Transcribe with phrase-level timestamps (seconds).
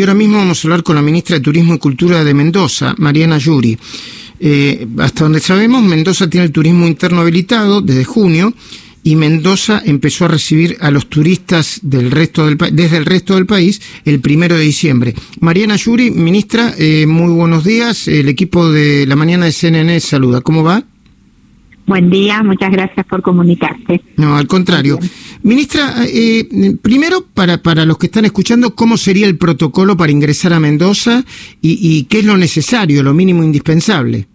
[0.00, 2.94] Y ahora mismo vamos a hablar con la ministra de Turismo y Cultura de Mendoza,
[2.98, 3.76] Mariana Yuri.
[4.38, 8.54] Eh, hasta donde sabemos, Mendoza tiene el turismo interno habilitado desde junio
[9.02, 13.46] y Mendoza empezó a recibir a los turistas del resto del desde el resto del
[13.46, 15.16] país el primero de diciembre.
[15.40, 18.06] Mariana Yuri, ministra, eh, muy buenos días.
[18.06, 20.42] El equipo de la mañana de CNN saluda.
[20.42, 20.84] ¿Cómo va?
[21.88, 24.02] Buen día, muchas gracias por comunicarte.
[24.16, 24.98] No, al contrario.
[25.42, 26.46] Ministra, eh,
[26.82, 31.24] primero, para, para los que están escuchando, ¿cómo sería el protocolo para ingresar a Mendoza
[31.62, 34.26] y, qué es lo necesario, lo mínimo indispensable?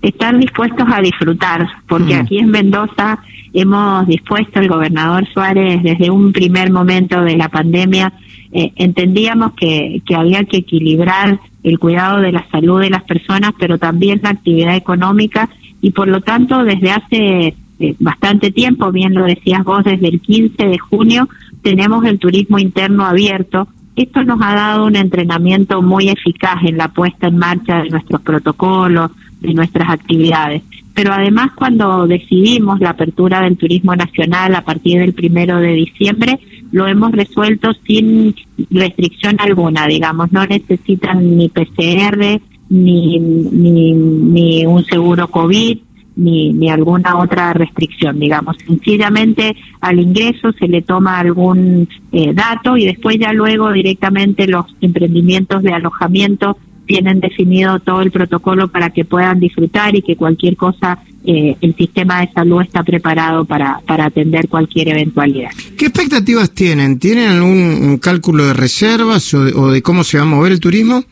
[0.00, 2.20] Estar dispuestos a disfrutar, porque mm.
[2.20, 3.20] aquí en Mendoza
[3.54, 8.12] hemos dispuesto, el gobernador Suárez, desde un primer momento de la pandemia,
[8.52, 13.52] eh, entendíamos que, que había que equilibrar el cuidado de la salud de las personas,
[13.58, 15.48] pero también la actividad económica
[15.80, 17.54] y por lo tanto desde hace
[17.98, 21.28] bastante tiempo, bien lo decías vos, desde el 15 de junio
[21.62, 23.68] tenemos el turismo interno abierto.
[23.94, 28.20] Esto nos ha dado un entrenamiento muy eficaz en la puesta en marcha de nuestros
[28.22, 30.62] protocolos, de nuestras actividades.
[30.94, 36.38] Pero además cuando decidimos la apertura del turismo nacional a partir del primero de diciembre,
[36.70, 38.34] lo hemos resuelto sin
[38.70, 45.78] restricción alguna, digamos, no necesitan ni PCR, ni, ni, ni un seguro COVID,
[46.16, 48.56] ni, ni alguna otra restricción, digamos.
[48.66, 54.66] Sencillamente al ingreso se le toma algún eh, dato y después ya luego directamente los
[54.80, 60.56] emprendimientos de alojamiento tienen definido todo el protocolo para que puedan disfrutar y que cualquier
[60.56, 65.50] cosa eh, el sistema de salud está preparado para, para atender cualquier eventualidad.
[65.78, 66.98] ¿Qué expectativas tienen?
[66.98, 71.04] ¿Tienen algún cálculo de reservas o de cómo se va a mover el turismo?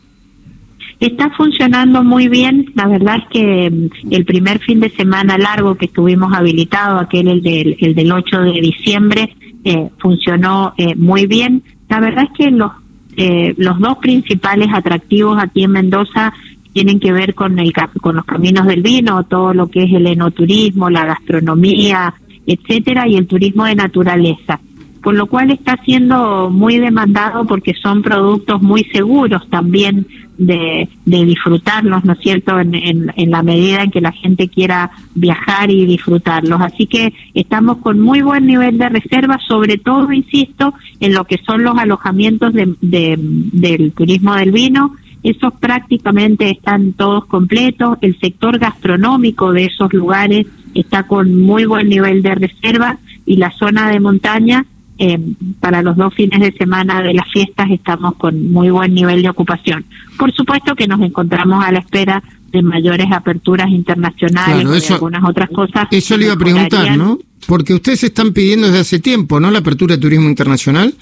[1.01, 2.71] Está funcionando muy bien.
[2.75, 7.27] La verdad es que mm, el primer fin de semana largo que estuvimos habilitados, aquel
[7.27, 11.63] el del, el del 8 de diciembre, eh, funcionó eh, muy bien.
[11.89, 12.71] La verdad es que los,
[13.17, 16.33] eh, los dos principales atractivos aquí en Mendoza
[16.71, 20.05] tienen que ver con, el, con los caminos del vino, todo lo que es el
[20.05, 22.13] enoturismo, la gastronomía,
[22.45, 24.59] etcétera, y el turismo de naturaleza
[25.01, 30.05] por lo cual está siendo muy demandado porque son productos muy seguros también
[30.37, 32.73] de, de disfrutarlos, ¿no es cierto?, en,
[33.15, 36.61] en, la medida en que la gente quiera viajar y disfrutarlos.
[36.61, 41.37] Así que estamos con muy buen nivel de reserva, sobre todo, insisto, en lo que
[41.45, 44.95] son los alojamientos de, del turismo del vino.
[45.21, 47.99] Esos prácticamente están todos completos.
[48.01, 52.97] El sector gastronómico de esos lugares está con muy buen nivel de reserva
[53.27, 54.65] y la zona de montaña
[55.03, 55.19] eh,
[55.59, 59.29] para los dos fines de semana de las fiestas estamos con muy buen nivel de
[59.29, 59.83] ocupación.
[60.15, 65.49] Por supuesto que nos encontramos a la espera de mayores aperturas internacionales y algunas otras
[65.49, 65.87] cosas.
[65.89, 67.17] Eso le iba a preguntar, ¿no?
[67.47, 69.49] Porque ustedes están pidiendo desde hace tiempo, ¿no?
[69.49, 70.93] La apertura de turismo internacional.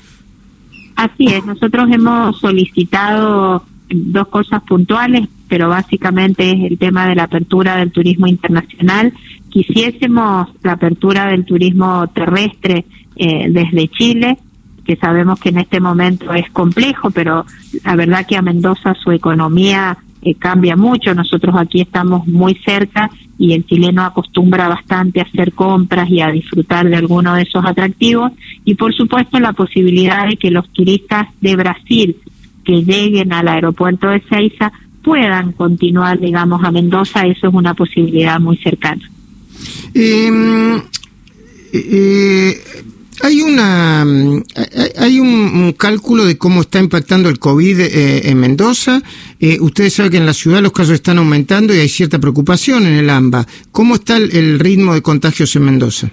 [0.95, 7.23] Así es, nosotros hemos solicitado dos cosas puntuales, pero básicamente es el tema de la
[7.23, 9.11] apertura del turismo internacional.
[9.49, 12.85] Quisiésemos la apertura del turismo terrestre
[13.19, 14.37] eh, desde Chile,
[14.85, 17.45] que sabemos que en este momento es complejo, pero
[17.83, 21.13] la verdad que a Mendoza su economía eh, cambia mucho.
[21.13, 26.31] Nosotros aquí estamos muy cerca y el chileno acostumbra bastante a hacer compras y a
[26.31, 28.31] disfrutar de alguno de esos atractivos.
[28.63, 32.15] Y por supuesto la posibilidad de que los turistas de Brasil
[32.63, 34.71] que lleguen al aeropuerto de Ceiza
[35.03, 37.25] puedan continuar, digamos, a Mendoza.
[37.25, 39.01] Eso es una posibilidad muy cercana.
[39.93, 40.81] Em,
[41.73, 42.57] eh,
[43.23, 44.43] hay una mm,
[44.97, 49.01] hay un, cálculo de cómo está impactando el COVID eh, en Mendoza.
[49.39, 52.85] Eh, ustedes saben que en la ciudad los casos están aumentando y hay cierta preocupación
[52.85, 53.45] en el AMBA.
[53.71, 56.09] ¿Cómo está el, ritmo de contagios en Mendoza?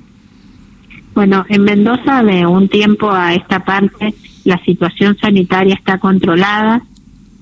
[1.14, 6.82] Bueno, en Mendoza de un tiempo a esta parte la situación sanitaria está controlada,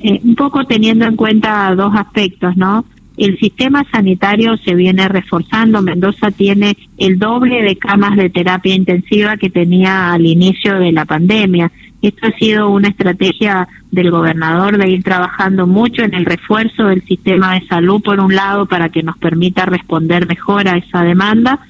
[0.00, 2.84] eh, un poco teniendo en cuenta dos aspectos, ¿no?
[3.16, 5.82] El sistema sanitario se viene reforzando.
[5.82, 11.04] Mendoza tiene el doble de camas de terapia intensiva que tenía al inicio de la
[11.04, 11.70] pandemia.
[12.02, 17.02] Esto ha sido una estrategia del gobernador de ir trabajando mucho en el refuerzo del
[17.05, 21.60] sistema de salud, por un lado, para que nos permita responder mejor a esa demanda.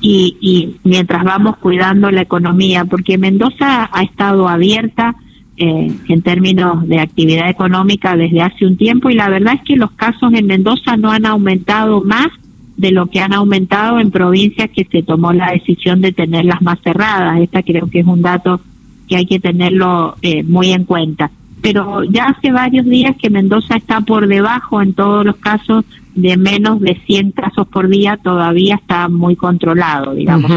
[0.00, 5.14] Y, y mientras vamos cuidando la economía, porque Mendoza ha estado abierta
[5.56, 9.76] eh, en términos de actividad económica desde hace un tiempo y la verdad es que
[9.76, 12.28] los casos en Mendoza no han aumentado más
[12.76, 16.80] de lo que han aumentado en provincias que se tomó la decisión de tenerlas más
[16.80, 17.40] cerradas.
[17.40, 18.60] Esta creo que es un dato
[19.08, 21.30] que hay que tenerlo eh, muy en cuenta.
[21.62, 25.84] Pero ya hace varios días que Mendoza está por debajo en todos los casos
[26.14, 30.50] de menos de 100 casos por día, todavía está muy controlado, digamos,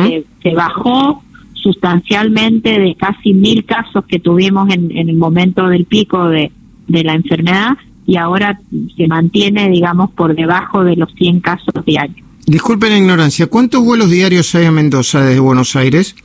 [0.44, 1.23] se bajó
[1.62, 6.51] sustancialmente de casi mil casos que tuvimos en, en el momento del pico de,
[6.88, 8.59] de la enfermedad y ahora
[8.95, 12.25] se mantiene, digamos, por debajo de los 100 casos diarios.
[12.45, 16.15] Disculpen la ignorancia, ¿cuántos vuelos diarios hay a Mendoza desde Buenos Aires?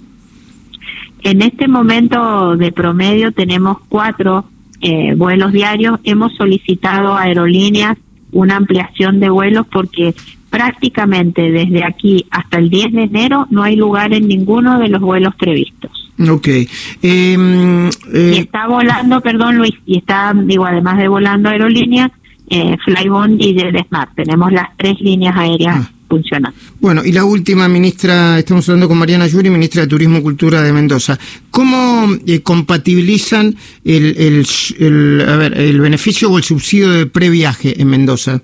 [1.25, 4.45] En este momento de promedio tenemos cuatro
[4.81, 5.99] eh, vuelos diarios.
[6.05, 7.99] Hemos solicitado a aerolíneas
[8.31, 10.15] una ampliación de vuelos porque
[10.53, 15.01] prácticamente desde aquí hasta el 10 de enero no hay lugar en ninguno de los
[15.01, 15.91] vuelos previstos.
[16.29, 16.47] Ok.
[16.47, 16.69] Eh,
[17.03, 22.13] eh, y está volando, perdón Luis, y está, digo, además de volando aerolínea,
[22.51, 24.15] eh, Flybond y JetSmart.
[24.15, 25.77] Tenemos las tres líneas aéreas.
[25.81, 25.91] Ah.
[26.13, 26.59] Funcionando.
[26.79, 30.61] Bueno, y la última, ministra, estamos hablando con Mariana Yuri, ministra de Turismo y Cultura
[30.61, 31.19] de Mendoza.
[31.51, 34.47] ¿Cómo eh, compatibilizan el, el,
[34.79, 38.43] el, a ver, el beneficio o el subsidio de previaje en Mendoza?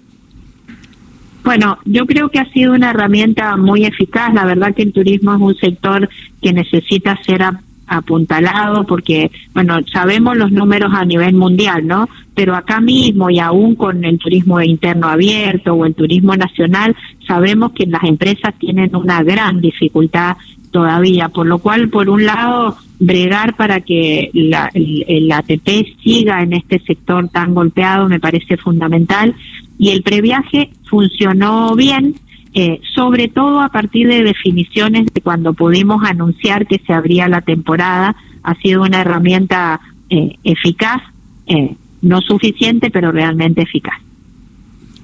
[1.48, 4.34] Bueno, yo creo que ha sido una herramienta muy eficaz.
[4.34, 6.06] La verdad que el turismo es un sector
[6.42, 7.42] que necesita ser
[7.86, 12.06] apuntalado porque, bueno, sabemos los números a nivel mundial, ¿no?
[12.34, 16.94] Pero acá mismo y aún con el turismo interno abierto o el turismo nacional,
[17.26, 20.36] sabemos que las empresas tienen una gran dificultad
[20.70, 26.42] todavía, por lo cual, por un lado, bregar para que la, el, el ATP siga
[26.42, 29.34] en este sector tan golpeado me parece fundamental
[29.78, 32.16] y el previaje funcionó bien,
[32.52, 37.42] eh, sobre todo a partir de definiciones de cuando pudimos anunciar que se abría la
[37.42, 39.80] temporada, ha sido una herramienta
[40.10, 41.02] eh, eficaz,
[41.46, 44.00] eh, no suficiente, pero realmente eficaz.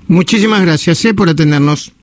[0.08, 1.92] Muchísimas gracias por atendernos.